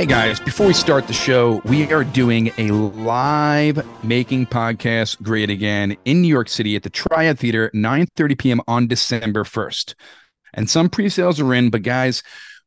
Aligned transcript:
Hey 0.00 0.06
guys, 0.06 0.40
before 0.40 0.66
we 0.66 0.72
start 0.72 1.06
the 1.08 1.12
show, 1.12 1.60
we 1.66 1.92
are 1.92 2.04
doing 2.04 2.52
a 2.56 2.70
live 2.70 3.86
making 4.02 4.46
podcast 4.46 5.20
great 5.20 5.50
again 5.50 5.94
in 6.06 6.22
New 6.22 6.28
York 6.28 6.48
City 6.48 6.74
at 6.74 6.84
the 6.84 6.88
Triad 6.88 7.38
Theater, 7.38 7.70
9:30 7.74 8.38
p.m. 8.38 8.60
on 8.66 8.86
December 8.86 9.44
1st. 9.44 9.94
And 10.54 10.70
some 10.70 10.88
pre-sales 10.88 11.38
are 11.38 11.52
in, 11.52 11.68
but 11.68 11.82
guys, 11.82 12.22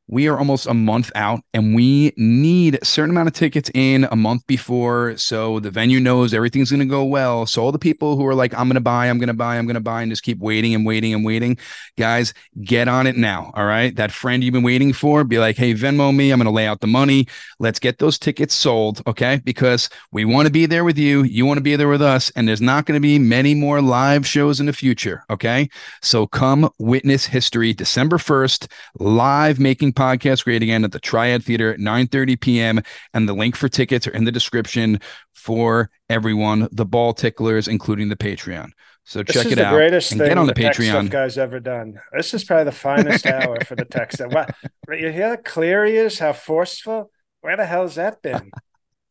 we 0.08 0.28
are 0.28 0.38
almost 0.38 0.68
a 0.68 0.74
month 0.74 1.12
out 1.16 1.42
and 1.54 1.74
we 1.74 2.12
need 2.18 2.78
a 2.82 2.86
certain 2.86 3.12
amount 3.12 3.30
of 3.30 3.34
tickets 3.34 3.72
in 3.74 4.06
a 4.12 4.16
month 4.16 4.46
before 4.48 5.16
so 5.18 5.60
the 5.62 5.72
venue 5.72 6.00
knows 6.00 6.34
everything's 6.34 6.72
going 6.72 6.82
to 6.82 6.86
go 6.86 7.06
well. 7.06 7.46
So 7.46 7.64
all 7.64 7.72
the 7.72 7.80
people 7.80 8.18
who 8.18 8.26
are 8.28 8.36
like 8.36 8.54
i'm 8.54 8.68
going 8.68 8.76
to 8.76 8.82
buy 8.82 9.08
i'm 9.08 9.18
going 9.18 9.28
to 9.28 9.34
buy 9.34 9.58
i'm 9.58 9.66
going 9.66 9.76
to 9.76 9.82
buy 9.82 10.02
and 10.02 10.12
just 10.12 10.24
keep 10.24 10.40
waiting 10.40 10.76
and 10.76 10.86
waiting 10.86 11.14
and 11.14 11.24
waiting. 11.24 11.58
Guys 11.98 12.34
get 12.64 12.88
on 12.88 13.08
it 13.08 13.16
now 13.16 13.52
all 13.56 13.66
right? 13.66 13.96
That 13.96 14.12
friend 14.12 14.44
you've 14.44 14.54
been 14.54 14.64
waiting 14.64 14.92
for 14.92 15.24
be 15.24 15.40
like 15.40 15.56
hey 15.56 15.74
venmo 15.74 16.14
me 16.14 16.32
i'm 16.32 16.40
going 16.40 16.46
to 16.46 16.52
lay 16.52 16.68
out 16.68 16.82
the 16.82 16.88
money. 16.88 17.28
Let's 17.60 17.80
get 17.80 18.00
those 18.00 18.20
tickets 18.20 18.54
sold 18.54 19.02
okay? 19.08 19.42
Because 19.46 19.90
we 20.12 20.26
want 20.26 20.48
to 20.48 20.52
be 20.52 20.66
there 20.66 20.84
with 20.84 20.98
you 20.98 21.24
you 21.24 21.45
want 21.45 21.58
to 21.58 21.64
be 21.64 21.78
there 21.78 21.88
with 21.88 22.02
us 22.02 22.30
and 22.36 22.48
there's 22.48 22.62
not 22.62 22.86
going 22.86 22.98
to 22.98 23.02
be 23.02 23.20
many 23.20 23.56
more 23.56 23.82
live 23.82 24.28
shows 24.28 24.60
in 24.60 24.66
the 24.66 24.73
future 24.73 25.23
okay? 25.30 25.70
So 26.02 26.28
come 26.28 26.70
witness 26.78 27.26
history 27.26 27.73
december 27.73 28.17
1st 28.17 28.67
live 29.00 29.60
making 29.60 29.92
podcast 29.94 30.44
great 30.44 30.61
again 30.63 30.83
at 30.83 30.91
the 30.91 30.99
Triad 30.99 31.44
Theater 31.44 31.73
at 31.73 31.80
9:30 31.80 32.39
p.m. 32.39 32.81
And 33.13 33.27
the 33.30 33.33
link 33.33 33.55
for 33.55 33.69
tickets 33.69 34.08
are 34.08 34.11
in 34.11 34.25
the 34.25 34.31
description 34.31 34.99
for 35.33 35.89
everyone, 36.09 36.67
the 36.72 36.86
ball 36.86 37.13
ticklers, 37.13 37.67
including 37.67 38.09
the 38.09 38.16
Patreon. 38.16 38.69
So 39.05 39.21
This 39.21 39.36
check 39.36 39.52
it 39.52 39.55
the 39.55 39.66
out 39.66 39.73
greatest 39.73 40.11
and 40.14 40.19
thing 40.19 40.30
get 40.30 40.38
on 40.38 40.47
the 40.47 40.53
the 40.53 40.61
Patreon. 40.61 41.09
guy's 41.09 41.38
ever 41.38 41.59
done. 41.59 41.99
This 42.16 42.33
is 42.33 42.45
probably 42.45 42.64
the 42.66 42.71
finest 42.71 43.25
hour 43.27 43.58
for 43.66 43.75
the 43.75 43.86
stuff. 44.11 44.31
Wow. 44.31 44.47
You 44.89 45.11
hear 45.11 45.30
how 45.30 45.36
clear 45.36 45.83
he 45.86 45.97
is, 45.97 46.19
how 46.19 46.31
forceful? 46.33 47.11
Where 47.41 47.58
the 47.58 47.66
hell's 47.66 47.95
that 47.95 48.21
been? 48.21 48.52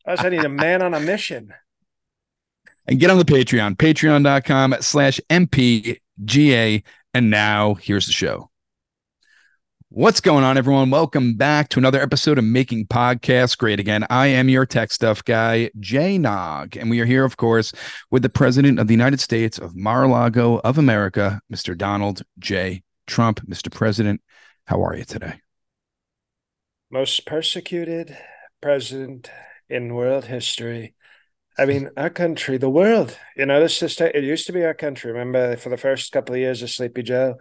I 0.05 0.11
was 0.11 0.19
heading 0.19 0.43
a 0.43 0.49
man 0.49 0.81
on 0.81 0.95
a 0.95 0.99
mission. 0.99 1.53
And 2.87 2.99
get 2.99 3.11
on 3.11 3.17
the 3.19 3.23
Patreon, 3.25 3.75
patreon.com 3.77 4.75
slash 4.81 5.19
MPGA. 5.29 6.83
And 7.13 7.29
now 7.29 7.75
here's 7.75 8.07
the 8.07 8.11
show. 8.11 8.49
What's 9.95 10.21
going 10.21 10.43
on, 10.43 10.57
everyone? 10.57 10.89
Welcome 10.89 11.35
back 11.35 11.69
to 11.69 11.77
another 11.77 12.01
episode 12.01 12.39
of 12.39 12.43
Making 12.43 12.87
Podcasts 12.87 13.55
Great 13.55 13.79
Again. 13.79 14.07
I 14.09 14.25
am 14.25 14.49
your 14.49 14.65
tech 14.65 14.91
stuff 14.91 15.23
guy, 15.23 15.69
Jay 15.79 16.17
Nog, 16.17 16.75
and 16.75 16.89
we 16.89 16.99
are 16.99 17.05
here, 17.05 17.23
of 17.23 17.37
course, 17.37 17.71
with 18.09 18.23
the 18.23 18.29
President 18.29 18.79
of 18.79 18.87
the 18.87 18.93
United 18.95 19.19
States 19.19 19.59
of 19.59 19.75
Mar-a-Lago 19.75 20.57
of 20.63 20.79
America, 20.79 21.39
Mr. 21.53 21.77
Donald 21.77 22.23
J. 22.39 22.81
Trump. 23.05 23.45
Mr. 23.45 23.71
President, 23.71 24.19
how 24.65 24.83
are 24.83 24.97
you 24.97 25.03
today? 25.03 25.35
Most 26.89 27.27
persecuted 27.27 28.17
president 28.63 29.29
in 29.69 29.93
world 29.93 30.25
history. 30.25 30.95
I 31.55 31.65
mean, 31.65 31.91
our 31.95 32.09
country, 32.09 32.57
the 32.57 32.67
world. 32.67 33.15
You 33.37 33.45
know, 33.45 33.59
this 33.59 33.83
is 33.83 34.01
it 34.01 34.23
used 34.23 34.47
to 34.47 34.53
be 34.53 34.65
our 34.65 34.73
country. 34.73 35.11
Remember, 35.11 35.55
for 35.55 35.69
the 35.69 35.77
first 35.77 36.11
couple 36.11 36.33
of 36.33 36.41
years 36.41 36.63
of 36.63 36.71
Sleepy 36.71 37.03
Joe, 37.03 37.35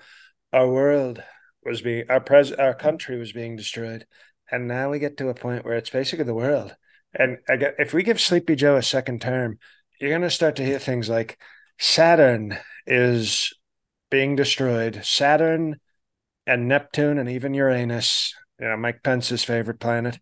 our 0.52 0.68
world 0.68 1.22
was 1.64 1.80
being 1.82 2.04
our 2.08 2.20
pres 2.20 2.52
our 2.52 2.74
country 2.74 3.18
was 3.18 3.32
being 3.32 3.56
destroyed, 3.56 4.06
and 4.50 4.68
now 4.68 4.90
we 4.90 4.98
get 4.98 5.16
to 5.18 5.28
a 5.28 5.34
point 5.34 5.64
where 5.64 5.76
it's 5.76 5.90
basically 5.90 6.24
the 6.24 6.34
world. 6.34 6.76
And 7.14 7.38
get, 7.46 7.74
if 7.78 7.92
we 7.92 8.02
give 8.02 8.20
Sleepy 8.20 8.56
Joe 8.56 8.76
a 8.76 8.82
second 8.82 9.20
term, 9.20 9.58
you're 10.00 10.10
going 10.10 10.22
to 10.22 10.30
start 10.30 10.56
to 10.56 10.64
hear 10.64 10.78
things 10.78 11.08
like 11.08 11.38
Saturn 11.78 12.58
is 12.86 13.52
being 14.10 14.36
destroyed. 14.36 15.00
Saturn 15.04 15.76
and 16.46 16.68
Neptune 16.68 17.18
and 17.18 17.28
even 17.28 17.54
Uranus, 17.54 18.34
you 18.58 18.66
know, 18.66 18.76
Mike 18.76 19.02
Pence's 19.02 19.44
favorite 19.44 19.80
planet, 19.80 20.18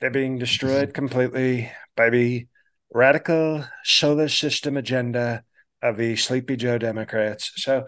they're 0.00 0.10
being 0.10 0.38
destroyed 0.38 0.94
completely 0.94 1.72
by 1.96 2.10
the 2.10 2.46
radical 2.92 3.64
solar 3.82 4.28
system 4.28 4.76
agenda 4.76 5.42
of 5.82 5.96
the 5.96 6.16
Sleepy 6.16 6.56
Joe 6.56 6.78
Democrats. 6.78 7.52
So 7.56 7.86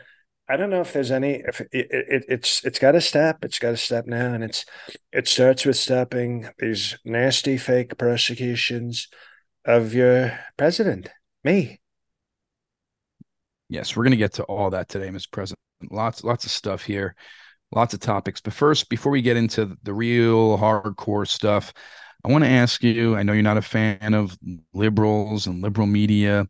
I 0.48 0.56
don't 0.56 0.70
know 0.70 0.80
if 0.80 0.92
there's 0.92 1.10
any. 1.10 1.42
If 1.46 1.60
it, 1.60 1.68
it, 1.72 2.24
it's 2.28 2.64
it's 2.64 2.78
got 2.78 2.94
a 2.94 3.00
step, 3.00 3.44
It's 3.44 3.58
got 3.58 3.74
a 3.74 3.76
step 3.76 4.06
now, 4.06 4.32
and 4.32 4.42
it's 4.42 4.64
it 5.12 5.28
starts 5.28 5.66
with 5.66 5.76
stopping 5.76 6.48
these 6.58 6.96
nasty 7.04 7.58
fake 7.58 7.98
prosecutions 7.98 9.08
of 9.64 9.92
your 9.92 10.38
president, 10.56 11.10
me. 11.44 11.80
Yes, 13.68 13.94
we're 13.94 14.04
going 14.04 14.12
to 14.12 14.16
get 14.16 14.32
to 14.34 14.44
all 14.44 14.70
that 14.70 14.88
today, 14.88 15.08
Mr. 15.08 15.30
President. 15.30 15.58
Lots, 15.90 16.24
lots 16.24 16.44
of 16.44 16.50
stuff 16.50 16.82
here, 16.82 17.14
lots 17.70 17.92
of 17.92 18.00
topics. 18.00 18.40
But 18.40 18.54
first, 18.54 18.88
before 18.88 19.12
we 19.12 19.20
get 19.22 19.36
into 19.36 19.76
the 19.82 19.92
real 19.92 20.56
hardcore 20.56 21.28
stuff, 21.28 21.72
I 22.24 22.32
want 22.32 22.44
to 22.44 22.50
ask 22.50 22.82
you. 22.82 23.14
I 23.14 23.22
know 23.22 23.34
you're 23.34 23.42
not 23.42 23.58
a 23.58 23.62
fan 23.62 24.14
of 24.14 24.36
liberals 24.72 25.46
and 25.46 25.62
liberal 25.62 25.86
media, 25.86 26.46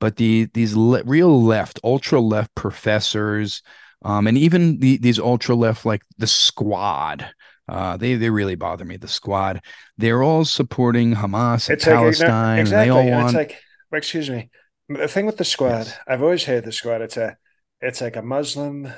but 0.00 0.16
the 0.16 0.48
these 0.54 0.74
le- 0.76 1.04
real 1.04 1.42
left, 1.42 1.78
ultra 1.84 2.20
left 2.20 2.54
professors, 2.54 3.62
um, 4.04 4.26
and 4.26 4.36
even 4.38 4.78
the, 4.80 4.98
these 4.98 5.18
ultra 5.18 5.54
left, 5.54 5.84
like 5.86 6.02
the 6.18 6.26
Squad. 6.26 7.28
Uh, 7.68 7.96
they 7.96 8.14
they 8.16 8.30
really 8.30 8.56
bother 8.56 8.84
me. 8.84 8.96
The 8.96 9.08
Squad. 9.08 9.62
They're 9.98 10.22
all 10.22 10.44
supporting 10.44 11.14
Hamas 11.14 11.68
and 11.68 11.76
It's 11.76 11.86
like 11.86 11.94
Palestine. 11.96 12.58
and 12.58 12.60
exactly. 12.60 12.84
They 12.86 12.90
all 12.90 13.00
and 13.00 13.10
want. 13.10 13.26
It's 13.28 13.34
like, 13.34 13.58
excuse 13.92 14.28
me. 14.30 14.50
The 14.88 15.06
thing 15.06 15.26
with 15.26 15.36
the 15.36 15.44
squad, 15.44 15.86
Yes. 15.86 15.98
I've 16.08 16.22
always 16.22 16.44
hated 16.44 16.64
the 16.64 16.72
squad. 16.72 17.00
It's 17.00 17.16
a, 17.16 17.36
it's 17.80 18.00
like 18.00 18.16
a 18.16 18.22
Muslim. 18.22 18.92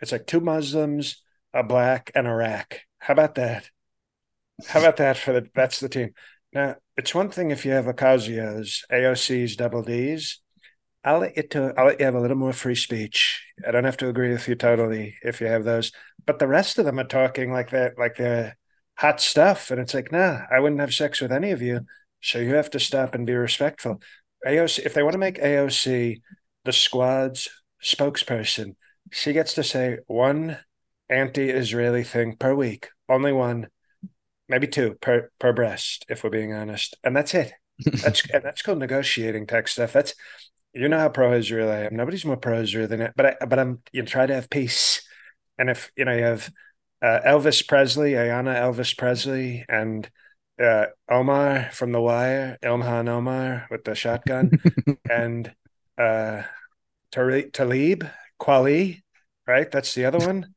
It's 0.00 0.10
like 0.10 0.26
two 0.26 0.40
Muslims, 0.40 1.22
a 1.52 1.62
black, 1.62 2.10
and 2.16 2.26
a 2.26 2.34
rack. 2.34 2.82
How 2.98 3.12
about 3.12 3.36
that? 3.36 3.70
How 4.66 4.80
about 4.80 4.96
that 4.96 5.16
for 5.16 5.32
the? 5.32 5.48
That's 5.54 5.78
the 5.80 5.88
team. 5.88 6.14
Now 6.52 6.76
it's 6.96 7.14
one 7.14 7.30
thing 7.30 7.50
if 7.50 7.64
you 7.64 7.72
have 7.72 7.88
Ocasio's, 7.88 8.84
AOC's, 8.90 9.56
double 9.56 9.82
D's. 9.82 10.40
I'll 11.04 11.18
let 11.18 11.36
you 11.36 11.42
to. 11.42 11.74
I'll 11.76 11.86
let 11.86 12.00
you 12.00 12.06
have 12.06 12.14
a 12.14 12.20
little 12.20 12.36
more 12.36 12.52
free 12.52 12.74
speech. 12.74 13.44
I 13.66 13.70
don't 13.70 13.84
have 13.84 13.98
to 13.98 14.08
agree 14.08 14.30
with 14.30 14.48
you 14.48 14.54
totally 14.54 15.16
if 15.22 15.40
you 15.40 15.46
have 15.48 15.64
those. 15.64 15.92
But 16.24 16.38
the 16.38 16.48
rest 16.48 16.78
of 16.78 16.86
them 16.86 16.98
are 16.98 17.04
talking 17.04 17.52
like 17.52 17.70
that, 17.70 17.98
like 17.98 18.16
they're 18.16 18.56
hot 18.96 19.20
stuff, 19.20 19.70
and 19.70 19.80
it's 19.80 19.92
like, 19.92 20.12
nah, 20.12 20.42
I 20.50 20.60
wouldn't 20.60 20.80
have 20.80 20.94
sex 20.94 21.20
with 21.20 21.32
any 21.32 21.50
of 21.50 21.60
you. 21.60 21.80
So 22.22 22.38
you 22.38 22.54
have 22.54 22.70
to 22.70 22.80
stop 22.80 23.14
and 23.14 23.26
be 23.26 23.34
respectful. 23.34 24.00
AOC, 24.46 24.86
if 24.86 24.94
they 24.94 25.02
want 25.02 25.12
to 25.12 25.18
make 25.18 25.42
AOC 25.42 26.20
the 26.64 26.72
squad's 26.72 27.50
spokesperson, 27.82 28.76
she 29.12 29.34
gets 29.34 29.54
to 29.54 29.62
say 29.62 29.98
one 30.06 30.58
anti-Israeli 31.10 32.04
thing 32.04 32.36
per 32.36 32.54
week, 32.54 32.88
only 33.10 33.32
one, 33.32 33.66
maybe 34.48 34.66
two 34.66 34.94
per 35.00 35.30
per 35.38 35.52
breast, 35.52 36.04
if 36.08 36.24
we're 36.24 36.30
being 36.30 36.52
honest, 36.52 36.96
and 37.04 37.16
that's 37.16 37.34
it. 37.34 37.52
That's 37.84 38.28
and 38.32 38.42
that's 38.42 38.62
called 38.62 38.78
negotiating 38.78 39.46
tech 39.46 39.68
stuff. 39.68 39.92
That's 39.92 40.14
you 40.72 40.88
know 40.88 40.98
how 40.98 41.08
pro-Israel 41.08 41.70
I 41.70 41.84
am. 41.84 41.96
Nobody's 41.96 42.24
more 42.24 42.36
pro-Israel 42.36 42.88
than 42.88 43.00
it, 43.00 43.12
but 43.16 43.26
I, 43.26 43.46
but 43.46 43.58
I'm 43.58 43.82
you 43.92 44.02
try 44.02 44.26
to 44.26 44.34
have 44.34 44.50
peace, 44.50 45.02
and 45.58 45.70
if 45.70 45.90
you 45.96 46.04
know 46.04 46.14
you 46.14 46.24
have 46.24 46.50
uh, 47.02 47.20
Elvis 47.26 47.66
Presley, 47.66 48.12
Ayanna 48.12 48.54
Elvis 48.56 48.96
Presley, 48.96 49.64
and 49.68 50.08
uh, 50.62 50.86
Omar 51.08 51.70
from 51.72 51.92
The 51.92 52.00
Wire, 52.00 52.58
Ilhan 52.62 53.08
Omar 53.08 53.66
with 53.70 53.84
the 53.84 53.94
shotgun, 53.94 54.52
and 55.10 55.52
uh, 55.98 56.42
Talib 57.12 58.06
Kweli, 58.40 59.02
right? 59.46 59.70
That's 59.70 59.94
the 59.94 60.06
other 60.06 60.18
one. 60.18 60.54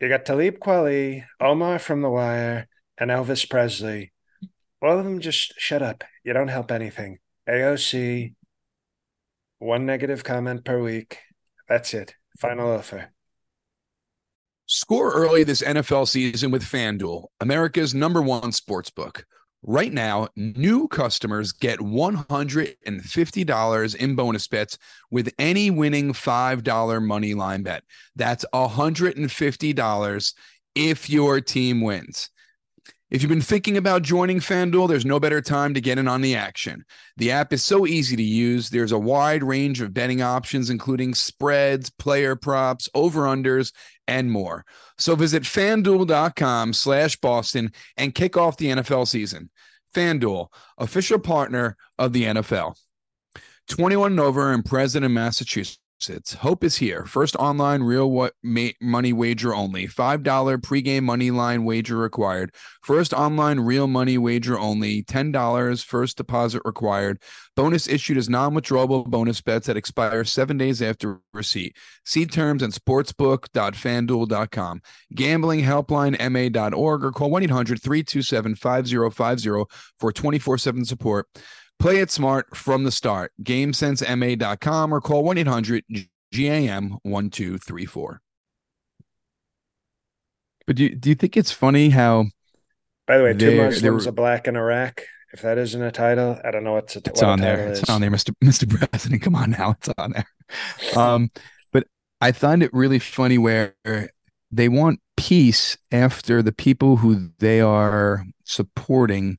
You 0.00 0.08
got 0.08 0.24
Talib 0.24 0.58
Kweli, 0.58 1.24
Omar 1.40 1.78
from 1.78 2.02
The 2.02 2.10
Wire, 2.10 2.68
and 2.98 3.10
Elvis 3.10 3.48
Presley. 3.48 4.12
All 4.82 4.98
of 4.98 5.04
them 5.04 5.20
just 5.20 5.54
shut 5.58 5.82
up. 5.82 6.04
You 6.24 6.32
don't 6.32 6.48
help 6.48 6.70
anything. 6.70 7.18
AOC, 7.48 8.34
one 9.58 9.86
negative 9.86 10.24
comment 10.24 10.64
per 10.64 10.82
week. 10.82 11.18
That's 11.68 11.94
it. 11.94 12.14
Final 12.38 12.70
offer. 12.70 13.10
Score 14.66 15.12
early 15.12 15.44
this 15.44 15.62
NFL 15.62 16.08
season 16.08 16.50
with 16.50 16.62
FanDuel, 16.62 17.26
America's 17.40 17.94
number 17.94 18.20
one 18.20 18.52
sports 18.52 18.90
book. 18.90 19.24
Right 19.62 19.92
now, 19.92 20.28
new 20.36 20.88
customers 20.88 21.52
get 21.52 21.80
$150 21.80 23.96
in 23.96 24.14
bonus 24.14 24.46
bets 24.46 24.78
with 25.10 25.32
any 25.38 25.70
winning 25.70 26.12
$5 26.12 27.04
money 27.04 27.34
line 27.34 27.62
bet. 27.62 27.82
That's 28.14 28.44
$150 28.54 30.34
if 30.74 31.10
your 31.10 31.40
team 31.40 31.80
wins. 31.80 32.30
If 33.10 33.22
you've 33.22 33.30
been 33.30 33.40
thinking 33.40 33.78
about 33.78 34.02
joining 34.02 34.38
FanDuel, 34.38 34.86
there's 34.86 35.06
no 35.06 35.18
better 35.18 35.40
time 35.40 35.72
to 35.72 35.80
get 35.80 35.96
in 35.96 36.06
on 36.06 36.20
the 36.20 36.34
action. 36.34 36.84
The 37.16 37.30
app 37.30 37.54
is 37.54 37.64
so 37.64 37.86
easy 37.86 38.16
to 38.16 38.22
use. 38.22 38.68
There's 38.68 38.92
a 38.92 38.98
wide 38.98 39.42
range 39.42 39.80
of 39.80 39.94
betting 39.94 40.20
options, 40.20 40.68
including 40.68 41.14
spreads, 41.14 41.88
player 41.88 42.36
props, 42.36 42.86
over-unders, 42.94 43.72
and 44.06 44.30
more. 44.30 44.66
So 44.98 45.16
visit 45.16 45.44
fanduel.com 45.44 46.74
slash 46.74 47.16
Boston 47.16 47.72
and 47.96 48.14
kick 48.14 48.36
off 48.36 48.58
the 48.58 48.66
NFL 48.66 49.08
season. 49.08 49.48
FanDuel, 49.94 50.48
official 50.76 51.18
partner 51.18 51.78
of 51.98 52.12
the 52.12 52.24
NFL. 52.24 52.76
21 53.68 54.12
and 54.12 54.20
over 54.20 54.52
and 54.52 54.64
present 54.64 55.04
in 55.04 55.14
Massachusetts. 55.14 55.78
It's 56.06 56.34
Hope 56.34 56.62
is 56.62 56.76
here. 56.76 57.04
First 57.06 57.34
online 57.36 57.82
real 57.82 58.08
what 58.08 58.34
ma- 58.42 58.68
money 58.80 59.12
wager 59.12 59.52
only. 59.52 59.88
$5 59.88 60.22
pregame 60.58 61.02
money 61.02 61.32
line 61.32 61.64
wager 61.64 61.96
required. 61.96 62.54
First 62.82 63.12
online 63.12 63.58
real 63.60 63.88
money 63.88 64.16
wager 64.16 64.56
only. 64.56 65.02
$10 65.02 65.84
first 65.84 66.16
deposit 66.16 66.62
required. 66.64 67.20
Bonus 67.56 67.88
issued 67.88 68.16
as 68.16 68.28
non-withdrawable 68.28 69.06
bonus 69.06 69.40
bets 69.40 69.66
that 69.66 69.76
expire 69.76 70.22
7 70.24 70.56
days 70.56 70.80
after 70.80 71.18
receipt. 71.34 71.74
See 72.04 72.26
terms 72.26 72.62
at 72.62 72.70
sportsbook.fanduel.com. 72.70 74.82
Gamblinghelplinema.org 75.16 77.04
or 77.04 77.12
call 77.12 77.30
1-800-327-5050 77.30 79.66
for 79.98 80.12
24/7 80.12 80.86
support. 80.86 81.26
Play 81.78 81.98
it 81.98 82.10
smart 82.10 82.56
from 82.56 82.84
the 82.84 82.90
start. 82.90 83.32
GameSenseMA.com 83.42 84.92
or 84.92 85.00
call 85.00 85.22
1 85.24 85.38
800 85.38 85.84
GAM 86.32 86.98
1234. 87.02 88.20
But 90.66 90.76
do 90.76 90.82
you, 90.84 90.94
do 90.94 91.08
you 91.08 91.14
think 91.14 91.36
it's 91.36 91.52
funny 91.52 91.90
how. 91.90 92.26
By 93.06 93.16
the 93.18 93.24
way, 93.24 93.32
two 93.32 93.56
There- 93.56 93.64
Muslims, 93.66 94.06
a 94.06 94.12
black 94.12 94.48
in 94.48 94.56
a 94.56 94.62
rack. 94.62 95.04
If 95.32 95.42
that 95.42 95.58
isn't 95.58 95.80
a 95.82 95.90
title, 95.92 96.38
I 96.42 96.50
don't 96.50 96.64
know 96.64 96.72
what's 96.72 96.96
a, 96.96 97.00
It's 97.00 97.20
what 97.20 97.24
on 97.24 97.38
title 97.38 97.56
there. 97.56 97.72
is. 97.72 97.80
It's 97.80 97.90
on 97.90 98.00
there, 98.00 98.10
Mr. 98.10 98.32
Mr. 98.44 98.68
President. 98.90 99.22
Come 99.22 99.34
on 99.34 99.50
now. 99.50 99.72
It's 99.72 99.88
on 99.98 100.12
there. 100.12 100.26
Um, 100.96 101.30
but 101.70 101.86
I 102.20 102.32
find 102.32 102.62
it 102.62 102.72
really 102.72 102.98
funny 102.98 103.36
where 103.38 103.74
they 104.50 104.68
want 104.70 105.00
peace 105.18 105.76
after 105.92 106.42
the 106.42 106.52
people 106.52 106.96
who 106.96 107.30
they 107.38 107.60
are 107.60 108.24
supporting 108.44 109.36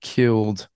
killed 0.00 0.68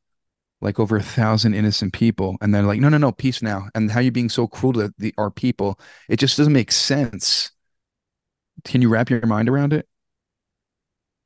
like 0.60 0.78
over 0.78 0.96
a 0.96 1.02
thousand 1.02 1.54
innocent 1.54 1.92
people, 1.92 2.36
and 2.40 2.54
they're 2.54 2.62
like, 2.62 2.80
no, 2.80 2.88
no, 2.88 2.98
no, 2.98 3.12
peace 3.12 3.42
now. 3.42 3.68
And 3.74 3.90
how 3.90 4.00
you're 4.00 4.12
being 4.12 4.28
so 4.28 4.46
cruel 4.46 4.74
to 4.74 4.94
the 4.98 5.14
our 5.18 5.30
people? 5.30 5.78
It 6.08 6.18
just 6.18 6.36
doesn't 6.36 6.52
make 6.52 6.72
sense. 6.72 7.50
Can 8.64 8.82
you 8.82 8.88
wrap 8.88 9.10
your 9.10 9.24
mind 9.26 9.48
around 9.48 9.72
it? 9.72 9.86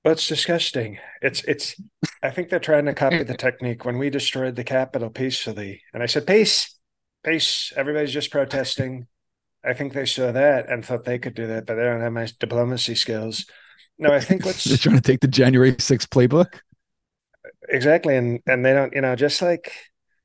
Well, 0.05 0.13
it's 0.13 0.29
disgusting. 0.29 0.99
It's 1.23 1.43
it's. 1.45 1.81
I 2.23 2.31
think 2.31 2.49
they're 2.51 2.61
trying 2.61 2.85
to 2.87 2.95
copy 2.95 3.23
the 3.23 3.37
technique 3.37 3.85
when 3.85 3.99
we 3.99 4.11
destroyed 4.11 4.55
the 4.55 4.65
Capitol 4.65 5.11
peacefully, 5.11 5.83
and 5.95 6.03
I 6.03 6.07
said, 6.07 6.27
"Peace, 6.27 6.77
peace." 7.25 7.73
Everybody's 7.75 8.13
just 8.13 8.31
protesting. 8.31 9.07
I 9.65 9.73
think 9.73 9.95
they 9.95 10.05
saw 10.05 10.31
that 10.31 10.69
and 10.69 10.85
thought 10.85 11.05
they 11.05 11.19
could 11.19 11.35
do 11.35 11.47
that, 11.47 11.65
but 11.65 11.77
they 11.77 11.85
don't 11.85 12.03
have 12.03 12.13
my 12.13 12.29
diplomacy 12.39 12.95
skills. 12.95 13.47
No, 13.99 14.13
I 14.13 14.21
think 14.21 14.45
what's 14.47 14.65
They're 14.65 14.77
trying 14.77 14.97
to 14.97 15.03
take 15.03 15.21
the 15.21 15.29
January 15.29 15.73
6th 15.73 16.09
playbook. 16.09 16.61
Exactly, 17.69 18.17
and 18.17 18.41
and 18.47 18.65
they 18.65 18.73
don't, 18.73 18.95
you 18.95 19.01
know, 19.01 19.17
just 19.17 19.43
like 19.43 19.73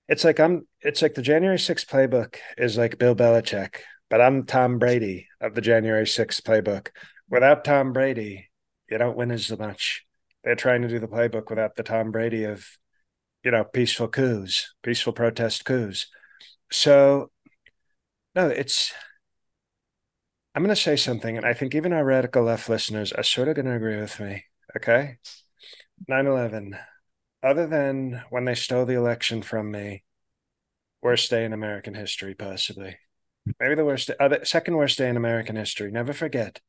it's 0.07 0.23
like 0.23 0.39
I'm. 0.39 0.67
It's 0.81 1.01
like 1.01 1.13
the 1.13 1.21
January 1.21 1.57
6th 1.57 1.85
playbook 1.85 2.37
is 2.57 2.77
like 2.77 2.97
Bill 2.97 3.15
Belichick, 3.15 3.75
but 4.09 4.21
I'm 4.21 4.45
Tom 4.45 4.79
Brady 4.79 5.27
of 5.39 5.55
the 5.55 5.61
January 5.61 6.05
6th 6.05 6.41
playbook. 6.41 6.89
Without 7.29 7.63
Tom 7.63 7.93
Brady, 7.93 8.49
you 8.89 8.97
don't 8.97 9.17
win 9.17 9.31
as 9.31 9.55
much. 9.57 10.05
They're 10.43 10.55
trying 10.55 10.81
to 10.81 10.87
do 10.87 10.99
the 10.99 11.07
playbook 11.07 11.49
without 11.49 11.75
the 11.75 11.83
Tom 11.83 12.11
Brady 12.11 12.45
of, 12.45 12.65
you 13.43 13.51
know, 13.51 13.63
peaceful 13.63 14.07
coups, 14.07 14.73
peaceful 14.81 15.13
protest 15.13 15.65
coups. 15.65 16.07
So, 16.71 17.29
no, 18.35 18.47
it's. 18.47 18.93
I'm 20.55 20.63
going 20.63 20.75
to 20.75 20.81
say 20.81 20.95
something, 20.95 21.37
and 21.37 21.45
I 21.45 21.53
think 21.53 21.75
even 21.75 21.93
our 21.93 22.03
radical 22.03 22.43
left 22.43 22.67
listeners 22.67 23.13
are 23.13 23.23
sort 23.23 23.47
of 23.47 23.55
going 23.55 23.67
to 23.67 23.75
agree 23.75 23.99
with 23.99 24.19
me. 24.19 24.45
Okay. 24.75 25.17
9 26.07 26.25
11, 26.25 26.77
other 27.43 27.67
than 27.67 28.23
when 28.29 28.45
they 28.45 28.55
stole 28.55 28.85
the 28.85 28.95
election 28.95 29.41
from 29.41 29.71
me, 29.71 30.03
worst 31.01 31.29
day 31.29 31.45
in 31.45 31.53
American 31.53 31.93
history, 31.95 32.35
possibly. 32.35 32.97
Maybe 33.59 33.75
the 33.75 33.85
worst, 33.85 34.11
other, 34.19 34.45
second 34.45 34.75
worst 34.77 34.97
day 34.97 35.09
in 35.09 35.17
American 35.17 35.55
history. 35.55 35.91
Never 35.91 36.13
forget 36.13 36.61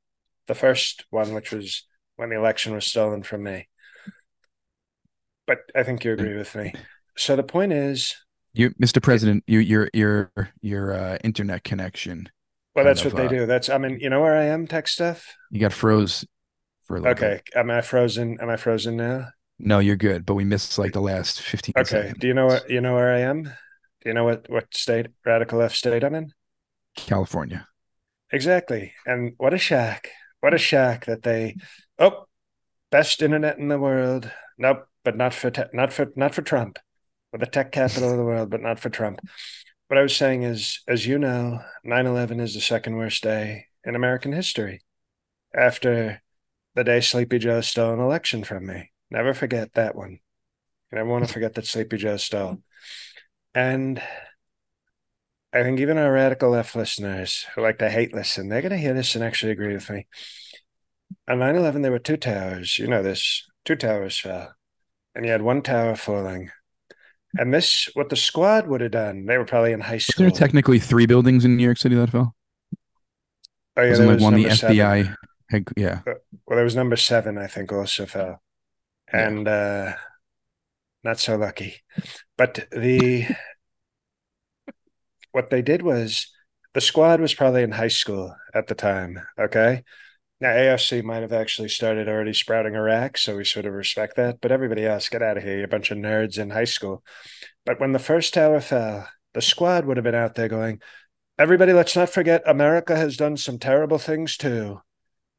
the 0.49 0.55
first 0.57 1.07
one, 1.11 1.35
which 1.35 1.53
was 1.53 1.85
when 2.17 2.31
the 2.31 2.37
election 2.37 2.75
was 2.75 2.87
stolen 2.87 3.23
from 3.23 3.45
me. 3.45 3.69
But 5.47 5.71
I 5.75 5.83
think 5.83 6.05
you 6.05 6.13
agree 6.13 6.37
with 6.37 6.55
me. 6.55 6.77
So 7.17 7.37
the 7.37 7.43
point 7.43 7.73
is, 7.73 8.17
You, 8.53 8.71
Mr. 8.81 9.01
President, 9.01 9.45
you, 9.47 9.61
your 9.61 9.91
your 9.95 10.31
your 10.61 10.93
uh, 10.93 11.19
internet 11.23 11.63
connection. 11.65 12.29
well, 12.75 12.85
that's 12.85 13.05
of, 13.05 13.05
what 13.05 13.17
they 13.17 13.29
uh, 13.29 13.29
do. 13.29 13.47
That's, 13.47 13.69
I 13.69 13.79
mean, 13.79 13.99
you 14.01 14.11
know 14.11 14.21
where 14.21 14.37
I 14.37 14.45
am, 14.45 14.67
tech 14.67 14.89
stuff? 14.89 15.27
You 15.51 15.61
got 15.61 15.73
froze 15.73 16.25
for 16.85 16.97
a 16.97 17.01
little 17.01 17.15
Okay. 17.15 17.41
bit. 17.41 17.43
Am 17.55 17.71
I 17.71 17.81
frozen? 17.83 18.39
Am 18.41 18.49
I 18.51 18.57
frozen 18.57 18.97
now? 18.97 19.29
No, 19.63 19.79
you're 19.79 19.97
good, 19.97 20.25
but 20.27 20.35
we 20.35 20.45
missed 20.45 20.79
like 20.79 20.93
the 20.93 21.01
last 21.01 21.41
15 21.41 21.75
Okay. 21.77 21.85
seconds. 21.85 22.19
Do 22.19 22.27
you 22.27 22.35
know 22.35 22.47
what, 22.47 22.69
you 22.71 22.81
know 22.81 22.95
where 22.95 23.13
I 23.15 23.21
am? 23.21 23.43
Do 23.45 23.53
you 24.07 24.15
know 24.15 24.25
what, 24.25 24.49
what 24.51 24.75
state, 24.75 25.09
radical 25.25 25.59
left 25.59 25.77
state 25.77 26.03
I'm 26.05 26.15
in? 26.15 26.33
California. 26.97 27.67
Exactly. 28.33 28.93
And 29.07 29.35
what 29.39 29.55
a 29.55 29.59
shock. 29.59 30.09
What 30.41 30.55
a 30.55 30.59
shock 30.59 31.05
that 31.07 31.23
they 31.23 31.57
oh 31.99 32.27
best 32.91 33.23
internet 33.23 33.59
in 33.59 33.69
the 33.69 33.79
world. 33.79 34.31
Nope, 34.59 34.87
but 35.05 35.17
not 35.17 35.35
for 35.35 35.51
te- 35.51 35.65
not 35.73 35.93
for 35.93 36.13
not 36.17 36.35
for 36.35 36.43
Trump. 36.43 36.79
We're 37.33 37.41
the 37.41 37.47
tech 37.47 37.73
capital 37.73 38.11
of 38.11 38.17
the 38.19 38.25
world, 38.25 38.51
but 38.51 38.63
not 38.63 38.81
for 38.81 38.91
Trump. 38.91 39.21
What 39.89 39.99
I 39.99 40.03
was 40.03 40.17
saying 40.17 40.45
is, 40.45 40.83
as 40.89 41.07
you 41.07 41.19
know, 41.19 41.61
9-11 41.85 42.41
is 42.41 42.55
the 42.55 42.61
second 42.61 42.97
worst 42.97 43.23
day 43.23 43.67
in 43.85 43.95
American 43.97 44.33
history. 44.33 44.83
After 45.55 46.23
the 46.75 46.85
day 46.85 47.01
Sleepy 47.01 47.39
Joe 47.39 47.61
stole 47.61 47.95
an 47.95 48.01
election 48.01 48.45
from 48.45 48.67
me. 48.67 48.93
Never 49.11 49.35
forget 49.35 49.75
that 49.75 49.95
one. 49.97 50.21
You 50.93 50.99
never 50.99 51.09
want 51.09 51.27
to 51.27 51.33
forget 51.33 51.55
that 51.55 51.67
Sleepy 51.67 51.97
Joe 51.97 52.17
stole. 52.17 52.63
And 53.55 54.01
I 55.53 55.63
think 55.63 55.81
even 55.81 55.99
our 55.99 56.13
radical 56.13 56.51
left 56.51 56.77
listeners 56.77 57.47
who 57.55 57.63
like 57.63 57.79
to 57.79 57.91
hate 57.91 58.15
listen, 58.15 58.49
they're 58.49 58.63
going 58.63 58.71
to 58.71 58.79
hear 58.79 58.95
this 58.95 59.15
and 59.15 59.25
actually 59.25 59.53
agree 59.53 59.75
with 59.75 59.91
me. 59.91 60.07
On 61.29 61.39
9 61.41 61.57
11, 61.57 61.83
there 61.83 61.91
were 61.91 61.99
two 61.99 62.17
towers. 62.17 62.79
You 62.79 62.87
know 62.87 63.03
this. 63.03 63.47
Two 63.65 63.77
towers 63.77 64.19
fell, 64.19 64.55
and 65.15 65.25
you 65.25 65.33
had 65.33 65.43
one 65.43 65.63
tower 65.63 65.97
falling. 65.97 66.51
And 67.37 67.53
this, 67.55 67.89
what 67.95 68.09
the 68.09 68.17
squad 68.17 68.67
would 68.67 68.81
have 68.81 68.91
done, 68.91 69.27
they 69.27 69.39
were 69.39 69.45
probably 69.45 69.73
in 69.73 69.81
high 69.81 69.99
school. 69.99 70.25
there 70.25 70.31
technically 70.31 70.79
three 70.79 71.07
buildings 71.07 71.45
in 71.45 71.57
New 71.57 71.63
York 71.65 71.79
City 71.79 71.95
that 71.95 72.11
fell? 72.11 72.35
oh, 73.77 73.83
yeah, 73.83 73.91
Wasn't 73.91 74.07
there 74.07 74.15
was 74.15 74.23
one 74.23 74.35
the 74.35 74.51
seven. 74.51 74.77
FBI? 74.77 75.15
Had, 75.51 75.69
yeah. 75.77 76.01
Uh, 76.07 76.15
well, 76.47 76.57
there 76.57 76.65
was 76.65 76.75
number 76.75 76.97
seven, 76.97 77.39
I 77.39 77.47
think, 77.47 77.73
also 77.73 78.07
fell. 78.07 78.43
And 79.13 79.49
uh, 79.49 79.95
not 81.03 81.19
so 81.19 81.37
lucky. 81.37 81.83
But 82.37 82.69
the 82.71 83.27
what 85.33 85.51
they 85.51 85.63
did 85.63 85.83
was 85.83 86.31
the 86.75 86.81
squad 86.81 87.21
was 87.21 87.35
probably 87.35 87.63
in 87.63 87.73
high 87.73 87.89
school 87.89 88.35
at 88.55 88.67
the 88.69 88.75
time. 88.75 89.21
Okay. 89.39 89.83
Now 90.41 90.51
AOC 90.51 91.05
might 91.05 91.23
have 91.23 91.33
actually 91.33 91.69
started 91.69 92.09
already 92.09 92.33
sprouting 92.33 92.75
a 92.75 92.81
rack, 92.81 93.19
so 93.19 93.37
we 93.37 93.45
sort 93.45 93.67
of 93.67 93.75
respect 93.75 94.17
that. 94.17 94.41
But 94.41 94.53
everybody 94.53 94.87
else, 94.87 95.09
get 95.09 95.23
out 95.23 95.37
of 95.37 95.43
here. 95.43 95.57
You're 95.57 95.65
a 95.65 95.69
bunch 95.69 95.91
of 95.91 95.99
nerds 95.99 96.39
in 96.39 96.51
high 96.51 96.65
school. 96.65 97.05
But 97.67 97.79
when 97.79 97.93
the 97.93 97.99
first 97.99 98.33
tower 98.33 98.61
fell, 98.61 99.07
the 99.35 99.43
squad 99.43 99.85
would 99.85 99.99
have 99.99 100.05
been 100.05 100.15
out 100.15 100.35
there 100.35 100.49
going, 100.49 100.81
Everybody, 101.39 101.73
let's 101.73 101.97
not 101.97 102.11
forget 102.11 102.43
America 102.47 102.97
has 102.97 103.17
done 103.17 103.37
some 103.37 103.59
terrible 103.59 103.99
things 103.99 104.37
too. 104.37 104.81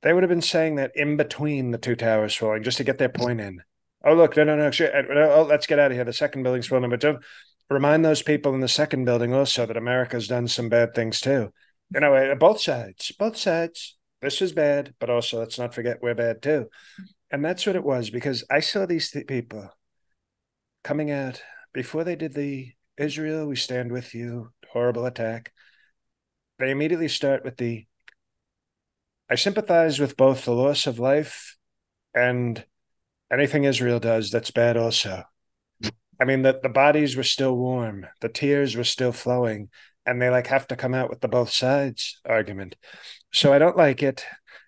They 0.02 0.14
would 0.14 0.24
have 0.24 0.30
been 0.30 0.42
saying 0.42 0.76
that 0.76 0.92
in 0.96 1.18
between 1.18 1.72
the 1.72 1.78
two 1.78 1.96
towers 1.96 2.36
falling 2.36 2.64
just 2.64 2.78
to 2.78 2.84
get 2.84 2.98
their 2.98 3.10
point 3.10 3.40
in. 3.40 3.62
Oh, 4.04 4.16
look, 4.16 4.36
no, 4.36 4.44
no, 4.44 4.56
no. 4.56 4.72
Oh, 5.32 5.44
let's 5.48 5.68
get 5.68 5.78
out 5.78 5.92
of 5.92 5.98
here. 5.98 6.04
The 6.04 6.14
second 6.14 6.44
building's 6.44 6.68
falling. 6.68 6.90
But 6.90 7.02
don't 7.02 7.24
remind 7.70 8.04
those 8.04 8.24
people 8.24 8.54
in 8.54 8.60
the 8.60 8.68
second 8.68 9.06
building 9.06 9.34
also 9.34 9.66
that 9.66 9.78
America's 9.78 10.28
done 10.28 10.48
some 10.48 10.70
bad 10.70 10.96
things 10.96 11.22
too. 11.22 11.54
You 11.94 12.00
know, 12.00 12.36
both 12.40 12.62
sides, 12.62 13.12
both 13.18 13.38
sides. 13.38 13.98
This 14.22 14.42
is 14.42 14.54
bad, 14.54 14.94
but 15.00 15.10
also 15.10 15.40
let's 15.40 15.60
not 15.60 15.74
forget 15.74 16.02
we're 16.02 16.16
bad 16.16 16.42
too. 16.42 16.68
And 17.32 17.44
that's 17.44 17.66
what 17.66 17.76
it 17.76 17.84
was 17.84 18.10
because 18.10 18.44
I 18.50 18.60
saw 18.60 18.86
these 18.86 19.10
th- 19.12 19.28
people 19.28 19.70
coming 20.84 21.12
out 21.12 21.42
before 21.74 22.04
they 22.04 22.16
did 22.16 22.34
the 22.34 22.74
Israel, 22.98 23.48
we 23.48 23.56
stand 23.56 23.92
with 23.92 24.14
you, 24.14 24.52
horrible 24.72 25.06
attack. 25.06 25.52
They 26.60 26.72
immediately 26.72 27.08
start 27.08 27.44
with 27.44 27.58
the 27.58 27.88
I 29.32 29.36
sympathize 29.36 29.98
with 29.98 30.18
both 30.18 30.44
the 30.44 30.52
loss 30.52 30.88
of 30.88 31.00
life 31.00 31.56
and 32.14 32.66
anything 33.32 33.64
Israel 33.64 33.98
does 33.98 34.30
that's 34.30 34.52
bad 34.52 34.76
also. 34.76 35.24
I 36.20 36.26
mean 36.26 36.42
that 36.42 36.64
the 36.64 36.70
bodies 36.70 37.16
were 37.16 37.24
still 37.24 37.56
warm, 37.56 38.06
the 38.20 38.28
tears 38.28 38.76
were 38.76 38.84
still 38.84 39.14
flowing, 39.14 39.70
and 40.06 40.22
they 40.22 40.30
like 40.30 40.48
have 40.48 40.68
to 40.68 40.76
come 40.76 40.94
out 40.94 41.10
with 41.10 41.22
the 41.22 41.30
both 41.30 41.50
sides 41.50 42.20
argument. 42.26 42.76
So 43.32 43.54
I 43.54 43.58
don't 43.58 43.78
like 43.78 44.04
it. 44.04 44.26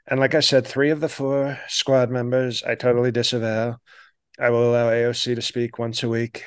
And 0.07 0.17
like 0.17 0.33
I 0.33 0.39
said, 0.39 0.65
three 0.65 0.91
of 0.91 1.01
the 1.01 1.09
four 1.09 1.59
squad 1.67 2.09
members 2.09 2.63
I 2.63 2.75
totally 2.75 3.11
disavow. 3.11 3.79
I 4.39 4.49
will 4.49 4.71
allow 4.71 4.91
AOC 4.91 5.35
to 5.35 5.41
speak 5.41 5.77
once 5.77 6.03
a 6.03 6.09
week 6.09 6.45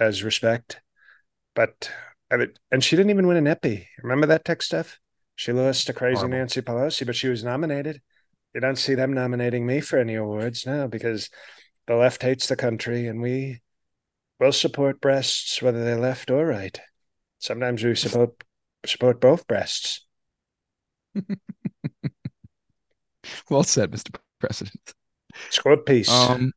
as 0.00 0.24
respect. 0.24 0.80
But 1.54 1.92
I 2.28 2.38
mean, 2.38 2.54
and 2.72 2.82
she 2.82 2.96
didn't 2.96 3.10
even 3.10 3.28
win 3.28 3.36
an 3.36 3.46
Epi. 3.46 3.86
Remember 4.02 4.26
that 4.26 4.44
tech 4.44 4.62
stuff? 4.62 4.98
She 5.42 5.50
lost 5.50 5.88
to 5.88 5.92
crazy 5.92 6.18
Horrible. 6.18 6.38
Nancy 6.38 6.62
Pelosi, 6.62 7.04
but 7.04 7.16
she 7.16 7.26
was 7.26 7.42
nominated. 7.42 8.00
You 8.54 8.60
don't 8.60 8.78
see 8.78 8.94
them 8.94 9.12
nominating 9.12 9.66
me 9.66 9.80
for 9.80 9.98
any 9.98 10.14
awards 10.14 10.64
now 10.64 10.86
because 10.86 11.30
the 11.88 11.96
left 11.96 12.22
hates 12.22 12.46
the 12.46 12.54
country 12.54 13.08
and 13.08 13.20
we 13.20 13.60
will 14.38 14.52
support 14.52 15.00
breasts 15.00 15.60
whether 15.60 15.84
they're 15.84 15.98
left 15.98 16.30
or 16.30 16.46
right. 16.46 16.80
Sometimes 17.40 17.82
we 17.82 17.96
support 17.96 18.44
support 18.86 19.20
both 19.20 19.48
breasts. 19.48 20.06
well 23.50 23.64
said, 23.64 23.90
Mr. 23.90 24.14
President. 24.38 24.94
Squad 25.50 25.84
piece. 25.84 26.08
Um, 26.08 26.52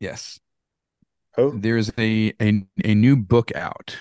yes. 0.00 0.40
Oh, 1.38 1.52
there's 1.52 1.92
a 1.96 2.32
a, 2.42 2.64
a 2.84 2.94
new 2.96 3.14
book 3.14 3.54
out. 3.54 3.96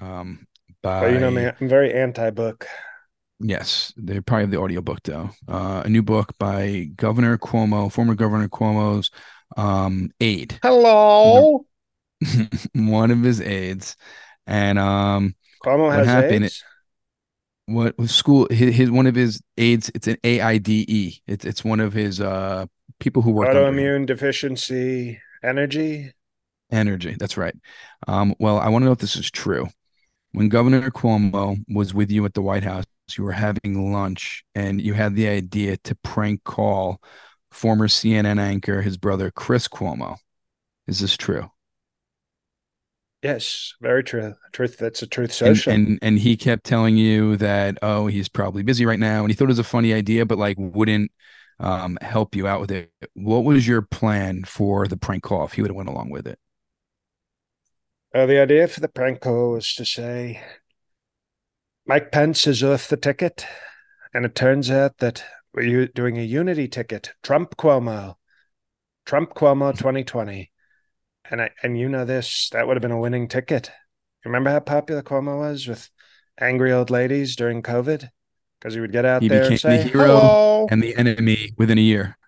Um, 0.00 0.48
by 0.82 1.02
well, 1.02 1.12
you 1.12 1.20
know 1.20 1.30
me, 1.30 1.46
I'm 1.46 1.68
very 1.68 1.94
anti-book. 1.94 2.66
Yes, 3.42 3.92
they 3.96 4.20
probably 4.20 4.44
have 4.44 4.50
the 4.52 4.58
audiobook 4.58 5.02
though. 5.02 5.30
Uh, 5.48 5.82
a 5.84 5.88
new 5.88 6.02
book 6.02 6.32
by 6.38 6.90
Governor 6.94 7.36
Cuomo, 7.38 7.90
former 7.90 8.14
Governor 8.14 8.48
Cuomo's 8.48 9.10
um, 9.56 10.10
aide. 10.20 10.58
Hello. 10.62 11.66
One 12.74 13.10
of 13.10 13.22
his 13.22 13.40
aides, 13.40 13.96
and 14.46 14.78
um, 14.78 15.34
Cuomo 15.64 15.92
has 15.92 16.06
happened, 16.06 16.44
aides. 16.44 16.64
What 17.66 18.00
school? 18.08 18.46
His, 18.48 18.76
his 18.76 18.90
one 18.90 19.06
of 19.06 19.16
his 19.16 19.42
aides. 19.58 19.90
It's 19.94 20.06
an 20.06 20.18
AIDE. 20.22 21.20
It's 21.26 21.44
it's 21.44 21.64
one 21.64 21.80
of 21.80 21.92
his 21.92 22.20
uh 22.20 22.66
people 23.00 23.22
who 23.22 23.32
work 23.32 23.48
autoimmune 23.48 24.06
deficiency 24.06 25.20
energy. 25.42 26.12
Energy. 26.70 27.16
That's 27.18 27.36
right. 27.36 27.54
Um, 28.06 28.34
well, 28.38 28.58
I 28.58 28.68
want 28.68 28.82
to 28.82 28.86
know 28.86 28.92
if 28.92 28.98
this 28.98 29.16
is 29.16 29.30
true. 29.30 29.68
When 30.32 30.48
Governor 30.48 30.90
Cuomo 30.90 31.62
was 31.68 31.92
with 31.92 32.10
you 32.10 32.24
at 32.24 32.34
the 32.34 32.42
White 32.42 32.64
House, 32.64 32.84
you 33.16 33.24
were 33.24 33.32
having 33.32 33.92
lunch 33.92 34.44
and 34.54 34.80
you 34.80 34.94
had 34.94 35.14
the 35.14 35.28
idea 35.28 35.76
to 35.84 35.94
prank 35.96 36.44
call 36.44 37.02
former 37.50 37.86
CNN 37.86 38.40
anchor, 38.40 38.80
his 38.80 38.96
brother 38.96 39.30
Chris 39.30 39.68
Cuomo. 39.68 40.16
Is 40.86 41.00
this 41.00 41.16
true? 41.16 41.50
Yes, 43.22 43.74
very 43.80 44.02
true. 44.02 44.34
Truth. 44.52 44.78
That's 44.78 45.02
a 45.02 45.06
truth 45.06 45.32
social. 45.32 45.72
And, 45.72 45.86
and, 45.86 45.98
and 46.02 46.18
he 46.18 46.36
kept 46.36 46.64
telling 46.64 46.96
you 46.96 47.36
that 47.36 47.78
oh 47.80 48.08
he's 48.08 48.28
probably 48.28 48.62
busy 48.64 48.84
right 48.84 48.98
now, 48.98 49.20
and 49.20 49.30
he 49.30 49.34
thought 49.34 49.44
it 49.44 49.48
was 49.48 49.58
a 49.60 49.64
funny 49.64 49.92
idea, 49.92 50.26
but 50.26 50.38
like 50.38 50.56
wouldn't 50.58 51.12
um, 51.60 51.98
help 52.00 52.34
you 52.34 52.48
out 52.48 52.60
with 52.60 52.72
it. 52.72 52.90
What 53.14 53.44
was 53.44 53.66
your 53.66 53.82
plan 53.82 54.42
for 54.44 54.88
the 54.88 54.96
prank 54.96 55.22
call 55.22 55.44
if 55.44 55.52
he 55.52 55.62
would 55.62 55.70
have 55.70 55.76
went 55.76 55.88
along 55.88 56.10
with 56.10 56.26
it? 56.26 56.38
Uh, 58.14 58.26
the 58.26 58.38
idea 58.38 58.68
for 58.68 58.80
the 58.80 58.88
prank 58.88 59.20
call 59.20 59.52
was 59.52 59.74
to 59.74 59.86
say 59.86 60.42
Mike 61.86 62.12
Pence 62.12 62.46
is 62.46 62.62
off 62.62 62.88
the 62.88 62.96
ticket, 62.98 63.46
and 64.12 64.26
it 64.26 64.34
turns 64.34 64.70
out 64.70 64.98
that 64.98 65.24
we're 65.54 65.86
doing 65.86 66.18
a 66.18 66.22
unity 66.22 66.68
ticket. 66.68 67.14
Trump 67.22 67.56
Cuomo, 67.56 68.16
Trump 69.06 69.32
Cuomo 69.34 69.72
2020, 69.72 70.52
and 71.30 71.40
I 71.40 71.50
and 71.62 71.78
you 71.78 71.88
know 71.88 72.04
this 72.04 72.50
that 72.52 72.66
would 72.66 72.76
have 72.76 72.82
been 72.82 72.90
a 72.90 73.00
winning 73.00 73.28
ticket. 73.28 73.70
Remember 74.26 74.50
how 74.50 74.60
popular 74.60 75.02
Cuomo 75.02 75.38
was 75.38 75.66
with 75.66 75.88
angry 76.38 76.70
old 76.70 76.90
ladies 76.90 77.34
during 77.34 77.62
COVID 77.62 78.10
because 78.60 78.74
he 78.74 78.80
would 78.80 78.92
get 78.92 79.06
out 79.06 79.22
he 79.22 79.28
there 79.28 79.48
became 79.48 79.52
and 79.52 79.60
say, 79.60 79.76
the 79.78 79.84
hero 79.84 80.20
Hello. 80.20 80.66
and 80.70 80.82
the 80.82 80.94
enemy 80.96 81.52
within 81.56 81.78
a 81.78 81.82
year. 81.82 82.18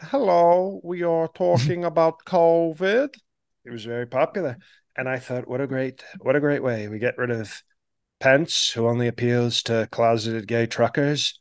Hello, 0.00 0.80
we 0.82 1.02
are 1.02 1.28
talking 1.28 1.84
about 1.84 2.24
COVID. 2.24 3.14
It 3.66 3.70
was 3.70 3.84
very 3.84 4.06
popular, 4.06 4.56
and 4.96 5.08
I 5.08 5.18
thought, 5.18 5.48
what 5.48 5.60
a 5.60 5.66
great, 5.66 6.02
what 6.20 6.36
a 6.36 6.40
great 6.40 6.62
way 6.62 6.88
we 6.88 6.98
get 6.98 7.18
rid 7.18 7.30
of 7.30 7.62
Pence, 8.18 8.70
who 8.70 8.86
only 8.86 9.08
appeals 9.08 9.62
to 9.64 9.88
closeted 9.90 10.46
gay 10.46 10.66
truckers. 10.66 11.38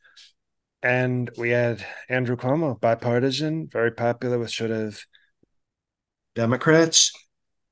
And 0.81 1.29
we 1.37 1.49
had 1.49 1.85
Andrew 2.07 2.37
Cuomo, 2.37 2.79
bipartisan, 2.79 3.67
very 3.67 3.91
popular 3.91 4.39
with 4.39 4.51
sort 4.51 4.71
of 4.71 5.01
Democrats. 6.35 7.11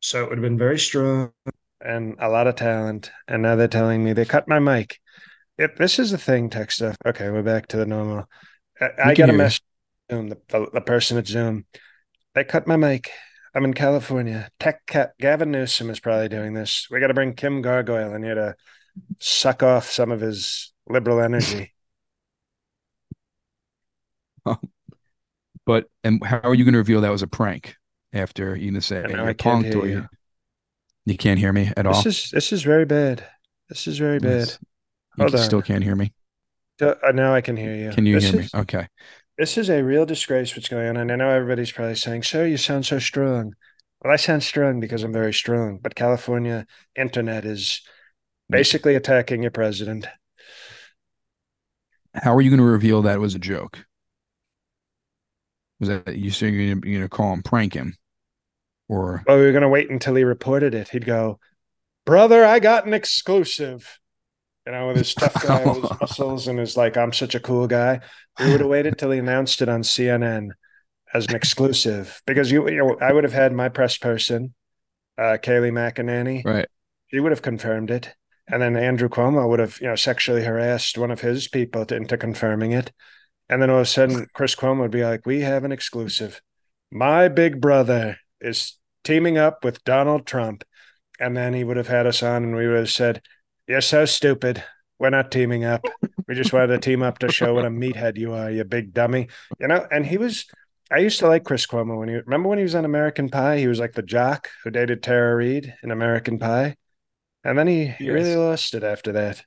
So 0.01 0.23
it 0.23 0.29
would 0.29 0.39
have 0.39 0.43
been 0.43 0.57
very 0.57 0.77
strong 0.77 1.31
and 1.79 2.15
a 2.19 2.27
lot 2.27 2.47
of 2.47 2.55
talent. 2.55 3.11
And 3.27 3.41
now 3.41 3.55
they're 3.55 3.69
telling 3.69 4.03
me 4.03 4.13
they 4.13 4.25
cut 4.25 4.47
my 4.47 4.59
mic. 4.59 4.99
If 5.57 5.75
this 5.77 5.99
is 5.99 6.11
the 6.11 6.17
thing, 6.17 6.49
tech 6.49 6.71
stuff. 6.71 6.97
Okay, 7.05 7.29
we're 7.29 7.43
back 7.43 7.67
to 7.67 7.77
the 7.77 7.85
normal. 7.85 8.25
I, 8.81 8.89
I 9.05 9.13
got 9.13 9.29
a 9.29 9.33
message. 9.33 9.63
Zoom, 10.11 10.29
the, 10.29 10.37
the, 10.49 10.67
the 10.73 10.81
person 10.81 11.17
at 11.17 11.27
Zoom. 11.27 11.65
They 12.35 12.43
cut 12.43 12.67
my 12.67 12.75
mic. 12.75 13.09
I'm 13.57 13.65
in 13.65 13.73
California. 13.73 14.51
Tech 14.59 14.85
cat 14.85 15.13
Gavin 15.19 15.49
Newsom 15.49 15.89
is 15.89 15.99
probably 15.99 16.29
doing 16.29 16.53
this. 16.53 16.87
We 16.91 16.99
got 16.99 17.07
to 17.07 17.15
bring 17.15 17.33
Kim 17.33 17.63
Gargoyle 17.63 18.13
in 18.13 18.21
here 18.21 18.35
to 18.35 18.55
suck 19.17 19.63
off 19.63 19.89
some 19.89 20.11
of 20.11 20.21
his 20.21 20.71
liberal 20.87 21.19
energy. 21.19 21.73
but 25.65 25.85
and 26.03 26.23
how 26.23 26.39
are 26.43 26.53
you 26.53 26.65
going 26.65 26.73
to 26.73 26.77
reveal 26.77 27.01
that 27.01 27.11
was 27.11 27.23
a 27.23 27.27
prank 27.27 27.75
after 28.13 28.55
you 28.55 28.69
know 28.69 28.79
say 28.79 29.03
I 29.03 29.33
can't 29.33 29.65
hear 29.65 29.85
you. 29.85 29.89
you. 29.89 30.07
you 31.07 31.17
can't 31.17 31.39
hear 31.39 31.51
me 31.51 31.71
at 31.75 31.87
all. 31.87 32.03
This 32.03 32.25
is 32.25 32.29
this 32.29 32.53
is 32.53 32.61
very 32.61 32.85
bad. 32.85 33.25
This 33.69 33.87
is 33.87 33.97
very 33.97 34.19
bad. 34.19 34.55
you 35.17 35.25
Hold 35.25 35.39
still 35.39 35.63
can't 35.63 35.83
hear 35.83 35.95
me. 35.95 36.13
Uh, 36.79 36.93
now 37.11 37.33
I 37.33 37.41
can 37.41 37.57
hear 37.57 37.73
you. 37.73 37.89
Can 37.89 38.05
you 38.05 38.19
this 38.19 38.29
hear 38.29 38.41
is, 38.41 38.53
me? 38.53 38.59
Okay. 38.59 38.87
This 39.37 39.57
is 39.57 39.69
a 39.69 39.83
real 39.83 40.05
disgrace 40.05 40.55
what's 40.55 40.67
going 40.67 40.87
on. 40.87 40.97
And 40.97 41.11
I 41.11 41.15
know 41.15 41.29
everybody's 41.29 41.71
probably 41.71 41.95
saying, 41.95 42.23
Sir, 42.23 42.47
you 42.47 42.57
sound 42.57 42.85
so 42.85 42.97
strong. 42.97 43.53
Well, 44.03 44.11
I 44.11 44.15
sound 44.15 44.43
strong 44.43 44.79
because 44.79 45.03
I'm 45.03 45.13
very 45.13 45.33
strong. 45.33 45.77
But 45.81 45.93
California 45.93 46.65
internet 46.95 47.45
is 47.45 47.81
basically 48.49 48.95
attacking 48.95 49.43
your 49.43 49.51
president. 49.51 50.07
How 52.15 52.33
are 52.33 52.41
you 52.41 52.49
going 52.49 52.59
to 52.59 52.65
reveal 52.65 53.03
that 53.03 53.19
was 53.19 53.35
a 53.35 53.39
joke? 53.39 53.85
Was 55.79 55.89
that 55.89 56.15
you 56.15 56.31
saying 56.31 56.55
you're 56.55 56.75
going 56.75 57.01
to 57.01 57.09
call 57.09 57.31
him, 57.31 57.43
prank 57.43 57.75
him, 57.75 57.95
or? 58.89 59.23
Well, 59.27 59.37
we 59.37 59.45
were 59.45 59.51
going 59.51 59.61
to 59.61 59.69
wait 59.69 59.91
until 59.91 60.15
he 60.15 60.23
reported 60.23 60.73
it. 60.73 60.89
He'd 60.89 61.05
go, 61.05 61.39
"Brother, 62.05 62.43
I 62.43 62.57
got 62.57 62.87
an 62.87 62.95
exclusive." 62.95 63.99
You 64.67 64.73
know, 64.73 64.87
with 64.87 64.97
his 64.97 65.13
tough 65.13 65.33
guy 65.47 65.63
with 65.65 65.81
his 65.81 65.99
muscles 66.01 66.47
and 66.47 66.59
his 66.59 66.75
like, 66.75 66.97
"I'm 66.97 67.13
such 67.13 67.35
a 67.35 67.39
cool 67.39 67.67
guy." 67.67 68.01
We 68.37 68.51
would 68.51 68.59
have 68.59 68.69
waited 68.69 68.97
till 68.97 69.11
he 69.11 69.19
announced 69.19 69.61
it 69.61 69.69
on 69.69 69.81
CNN 69.81 70.49
as 71.13 71.25
an 71.27 71.35
exclusive 71.35 72.21
because 72.27 72.51
you, 72.51 72.69
you 72.69 72.77
know, 72.77 72.97
I 72.99 73.13
would 73.13 73.23
have 73.23 73.33
had 73.33 73.53
my 73.53 73.69
press 73.69 73.97
person, 73.97 74.53
uh, 75.17 75.37
Kayleigh 75.41 75.71
McEnany, 75.71 76.43
right? 76.43 76.67
She 77.07 77.21
would 77.21 77.31
have 77.31 77.41
confirmed 77.41 77.89
it 77.89 78.13
and 78.47 78.61
then 78.61 78.77
Andrew 78.77 79.09
Cuomo 79.09 79.47
would 79.47 79.59
have, 79.59 79.79
you 79.81 79.87
know, 79.87 79.95
sexually 79.95 80.43
harassed 80.43 80.97
one 80.97 81.11
of 81.11 81.21
his 81.21 81.47
people 81.47 81.85
to, 81.85 81.95
into 81.95 82.17
confirming 82.17 82.71
it. 82.71 82.91
And 83.49 83.61
then 83.61 83.69
all 83.69 83.77
of 83.77 83.83
a 83.83 83.85
sudden, 83.85 84.27
Chris 84.33 84.55
Cuomo 84.55 84.81
would 84.81 84.91
be 84.91 85.03
like, 85.03 85.25
"We 85.25 85.41
have 85.41 85.63
an 85.63 85.71
exclusive. 85.71 86.41
My 86.91 87.27
big 87.27 87.61
brother 87.61 88.17
is 88.41 88.77
teaming 89.03 89.37
up 89.37 89.63
with 89.63 89.83
Donald 89.83 90.25
Trump." 90.25 90.63
And 91.19 91.35
then 91.35 91.53
he 91.53 91.63
would 91.63 91.77
have 91.77 91.87
had 91.87 92.05
us 92.05 92.21
on, 92.21 92.43
and 92.43 92.55
we 92.55 92.67
would 92.67 92.77
have 92.77 92.91
said, 92.91 93.21
"You're 93.67 93.81
so 93.81 94.05
stupid. 94.05 94.63
We're 94.99 95.09
not 95.09 95.31
teaming 95.31 95.63
up. 95.63 95.85
We 96.27 96.35
just 96.35 96.53
wanted 96.53 96.67
to 96.67 96.79
team 96.79 97.03
up 97.03 97.19
to 97.19 97.31
show 97.31 97.53
what 97.53 97.65
a 97.65 97.69
meathead 97.69 98.17
you 98.17 98.33
are, 98.33 98.49
you 98.49 98.63
big 98.63 98.93
dummy." 98.93 99.27
You 99.59 99.67
know. 99.67 99.87
And 99.91 100.05
he 100.05 100.17
was. 100.17 100.45
I 100.89 100.99
used 100.99 101.19
to 101.19 101.27
like 101.27 101.43
Chris 101.43 101.67
Cuomo 101.67 101.99
when 101.99 102.07
he 102.07 102.15
remember 102.15 102.47
when 102.49 102.57
he 102.57 102.63
was 102.63 102.75
on 102.75 102.85
American 102.85 103.29
Pie. 103.29 103.59
He 103.59 103.67
was 103.67 103.79
like 103.79 103.93
the 103.93 104.01
jock 104.01 104.49
who 104.63 104.71
dated 104.71 105.03
Tara 105.03 105.35
Reid 105.35 105.75
in 105.83 105.91
American 105.91 106.39
Pie. 106.39 106.75
And 107.43 107.57
then 107.57 107.67
he, 107.67 107.85
he 107.85 108.09
really 108.09 108.35
lost 108.35 108.73
it 108.73 108.83
after 108.83 109.13
that. 109.13 109.43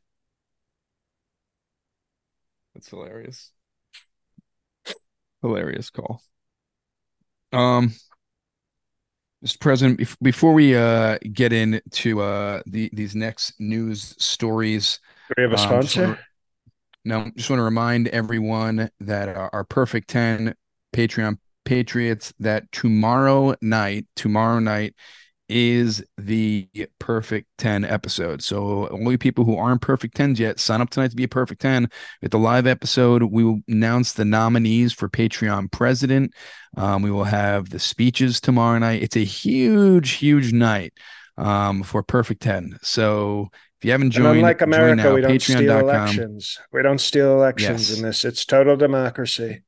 That's 2.74 2.88
hilarious. 2.88 3.52
Hilarious 5.42 5.90
call. 5.90 6.22
Um, 7.52 7.94
Mr. 9.44 9.60
President, 9.60 10.16
before 10.22 10.52
we 10.52 10.76
uh, 10.76 11.18
get 11.32 11.52
into 11.52 12.20
uh, 12.20 12.60
the, 12.66 12.90
these 12.92 13.14
next 13.14 13.54
news 13.58 14.14
stories, 14.18 15.00
Do 15.28 15.34
we 15.38 15.42
have 15.44 15.52
a 15.52 15.54
um, 15.54 15.58
sponsor? 15.58 16.06
Just 16.06 16.20
no, 17.04 17.30
just 17.36 17.48
want 17.48 17.60
to 17.60 17.64
remind 17.64 18.08
everyone 18.08 18.90
that 19.00 19.28
our, 19.28 19.48
our 19.52 19.64
Perfect 19.64 20.08
10 20.08 20.54
Patreon 20.94 21.38
Patriots 21.64 22.34
that 22.40 22.70
tomorrow 22.72 23.54
night, 23.62 24.06
tomorrow 24.16 24.58
night 24.58 24.94
is 25.50 26.04
the 26.16 26.68
perfect 26.98 27.48
10 27.58 27.84
episode. 27.84 28.42
So 28.42 28.88
only 28.88 29.16
people 29.16 29.44
who 29.44 29.56
aren't 29.56 29.82
perfect 29.82 30.16
10s 30.16 30.38
yet, 30.38 30.60
sign 30.60 30.80
up 30.80 30.90
tonight 30.90 31.10
to 31.10 31.16
be 31.16 31.24
a 31.24 31.28
perfect 31.28 31.60
10. 31.60 31.90
At 32.22 32.30
the 32.30 32.38
live 32.38 32.66
episode, 32.66 33.24
we 33.24 33.44
will 33.44 33.60
announce 33.68 34.12
the 34.12 34.24
nominees 34.24 34.92
for 34.92 35.08
Patreon 35.08 35.72
president. 35.72 36.32
Um, 36.76 37.02
we 37.02 37.10
will 37.10 37.24
have 37.24 37.70
the 37.70 37.80
speeches 37.80 38.40
tomorrow 38.40 38.78
night. 38.78 39.02
It's 39.02 39.16
a 39.16 39.24
huge, 39.24 40.12
huge 40.12 40.52
night 40.52 40.92
um, 41.36 41.82
for 41.82 42.02
perfect 42.02 42.42
10. 42.42 42.78
So 42.82 43.48
if 43.80 43.84
you 43.84 43.92
haven't 43.92 44.10
joined, 44.12 44.26
and 44.26 44.36
unlike 44.36 44.60
America, 44.60 45.02
now, 45.02 45.14
we 45.14 45.20
don't 45.22 45.40
steal 45.40 45.78
elections. 45.78 46.58
We 46.72 46.82
don't 46.82 47.00
steal 47.00 47.32
elections 47.32 47.90
yes. 47.90 47.98
in 47.98 48.04
this. 48.04 48.24
It's 48.24 48.44
total 48.44 48.76
democracy. 48.76 49.62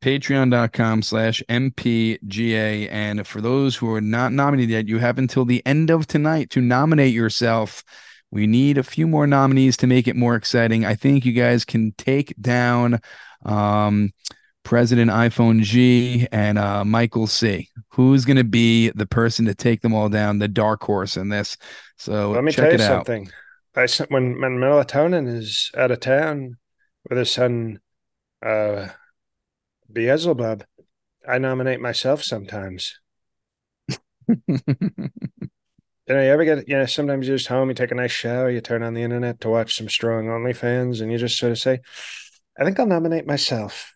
patreon.com 0.00 1.02
slash 1.02 1.42
mpga 1.48 2.88
and 2.90 3.26
for 3.26 3.40
those 3.40 3.74
who 3.76 3.92
are 3.92 4.00
not 4.00 4.32
nominated 4.32 4.70
yet 4.70 4.86
you 4.86 4.98
have 4.98 5.18
until 5.18 5.44
the 5.44 5.64
end 5.66 5.90
of 5.90 6.06
tonight 6.06 6.50
to 6.50 6.60
nominate 6.60 7.12
yourself. 7.12 7.82
We 8.30 8.46
need 8.46 8.76
a 8.76 8.82
few 8.82 9.06
more 9.06 9.26
nominees 9.26 9.78
to 9.78 9.86
make 9.86 10.06
it 10.06 10.14
more 10.14 10.36
exciting. 10.36 10.84
I 10.84 10.94
think 10.94 11.24
you 11.24 11.32
guys 11.32 11.64
can 11.64 11.92
take 11.96 12.34
down 12.40 13.00
um, 13.44 14.12
president 14.64 15.10
iphone 15.10 15.62
g 15.62 16.28
and 16.30 16.58
uh, 16.58 16.84
michael 16.84 17.26
c. 17.26 17.68
Who's 17.92 18.26
going 18.26 18.36
to 18.36 18.44
be 18.44 18.90
the 18.90 19.06
person 19.06 19.46
to 19.46 19.54
take 19.54 19.80
them 19.80 19.94
all 19.94 20.10
down 20.10 20.38
the 20.38 20.48
dark 20.48 20.82
horse 20.82 21.16
in 21.16 21.30
this? 21.30 21.56
So 21.96 22.32
let 22.32 22.44
me 22.44 22.52
check 22.52 22.70
tell 22.70 22.72
you 22.72 22.78
something. 22.78 23.30
I, 23.74 23.86
when 24.08 24.40
when 24.40 24.58
melatonin 24.58 25.26
is 25.26 25.70
out 25.76 25.90
of 25.90 26.00
town 26.00 26.58
with 27.08 27.18
his 27.18 27.30
son 27.30 27.80
uh 28.44 28.88
Beelzebub, 29.92 30.64
I 31.26 31.38
nominate 31.38 31.80
myself 31.80 32.22
sometimes. 32.22 32.98
you 34.28 34.58
know, 36.08 36.22
you 36.22 36.30
ever 36.30 36.44
get, 36.44 36.68
you 36.68 36.76
know, 36.76 36.86
sometimes 36.86 37.26
you're 37.26 37.36
just 37.36 37.48
home, 37.48 37.68
you 37.68 37.74
take 37.74 37.90
a 37.90 37.94
nice 37.94 38.12
shower, 38.12 38.50
you 38.50 38.60
turn 38.60 38.82
on 38.82 38.94
the 38.94 39.02
internet 39.02 39.40
to 39.40 39.48
watch 39.48 39.76
some 39.76 39.88
strong 39.88 40.26
OnlyFans, 40.26 41.00
and 41.00 41.10
you 41.10 41.18
just 41.18 41.38
sort 41.38 41.52
of 41.52 41.58
say, 41.58 41.80
I 42.58 42.64
think 42.64 42.78
I'll 42.78 42.86
nominate 42.86 43.26
myself. 43.26 43.94